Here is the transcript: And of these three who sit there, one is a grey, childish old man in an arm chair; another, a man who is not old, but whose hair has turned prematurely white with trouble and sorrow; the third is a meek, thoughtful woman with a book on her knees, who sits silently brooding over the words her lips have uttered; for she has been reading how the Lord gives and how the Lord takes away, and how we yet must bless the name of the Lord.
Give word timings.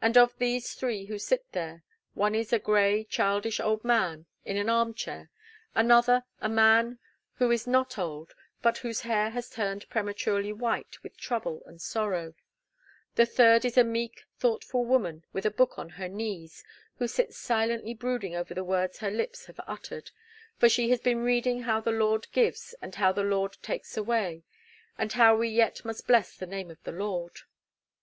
And 0.00 0.16
of 0.16 0.38
these 0.38 0.72
three 0.72 1.04
who 1.04 1.18
sit 1.18 1.52
there, 1.52 1.84
one 2.14 2.34
is 2.34 2.50
a 2.50 2.58
grey, 2.58 3.04
childish 3.04 3.60
old 3.60 3.84
man 3.84 4.24
in 4.42 4.56
an 4.56 4.70
arm 4.70 4.94
chair; 4.94 5.30
another, 5.74 6.24
a 6.40 6.48
man 6.48 6.98
who 7.34 7.50
is 7.50 7.66
not 7.66 7.98
old, 7.98 8.32
but 8.62 8.78
whose 8.78 9.02
hair 9.02 9.28
has 9.28 9.50
turned 9.50 9.86
prematurely 9.90 10.50
white 10.50 11.02
with 11.02 11.18
trouble 11.18 11.62
and 11.66 11.82
sorrow; 11.82 12.32
the 13.16 13.26
third 13.26 13.66
is 13.66 13.76
a 13.76 13.84
meek, 13.84 14.22
thoughtful 14.38 14.82
woman 14.86 15.26
with 15.34 15.44
a 15.44 15.50
book 15.50 15.78
on 15.78 15.90
her 15.90 16.08
knees, 16.08 16.64
who 16.96 17.06
sits 17.06 17.36
silently 17.36 17.92
brooding 17.92 18.34
over 18.34 18.54
the 18.54 18.64
words 18.64 19.00
her 19.00 19.10
lips 19.10 19.44
have 19.44 19.60
uttered; 19.66 20.10
for 20.56 20.70
she 20.70 20.88
has 20.88 21.00
been 21.00 21.22
reading 21.22 21.64
how 21.64 21.82
the 21.82 21.90
Lord 21.92 22.28
gives 22.32 22.74
and 22.80 22.94
how 22.94 23.12
the 23.12 23.22
Lord 23.24 23.58
takes 23.60 23.94
away, 23.94 24.42
and 24.96 25.12
how 25.12 25.36
we 25.36 25.50
yet 25.50 25.84
must 25.84 26.06
bless 26.06 26.34
the 26.34 26.46
name 26.46 26.70
of 26.70 26.82
the 26.84 26.92
Lord. 26.92 27.40